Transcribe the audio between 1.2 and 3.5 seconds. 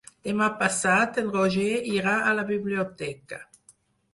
en Roger irà a la biblioteca.